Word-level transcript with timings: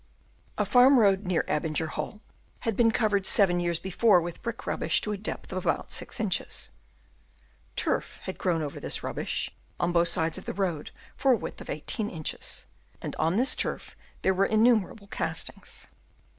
A 0.57 0.65
farm 0.65 0.97
road 0.97 1.25
near 1.27 1.43
Abinger 1.47 1.89
Hall 1.89 2.21
had 2.61 2.75
been 2.75 2.89
covered 2.91 3.27
seven 3.27 3.59
years 3.59 3.77
before 3.77 4.19
with 4.19 4.41
brick 4.41 4.65
rubbish 4.65 4.99
to 5.01 5.11
the 5.11 5.17
depth 5.19 5.51
of 5.53 5.63
about 5.63 5.91
6 5.91 6.19
inches; 6.19 6.71
turf 7.75 8.19
had 8.23 8.39
grown 8.39 8.63
over 8.63 8.79
this 8.79 9.03
rubbish 9.03 9.51
on 9.79 9.91
both 9.91 10.07
sides 10.07 10.39
of 10.39 10.45
the 10.45 10.53
road 10.55 10.89
for 11.15 11.33
a 11.33 11.37
width 11.37 11.61
of 11.61 11.69
18 11.69 12.09
inches, 12.09 12.65
and 12.99 13.15
on 13.17 13.35
this 13.35 13.55
turf 13.55 13.95
there 14.23 14.33
Chap. 14.33 14.47
V. 14.49 14.53
AND 14.55 14.65
DENUDATION. 14.65 14.65
255 14.65 14.65
were 14.65 14.71
innumerable 14.87 15.07
castings. 15.07 15.87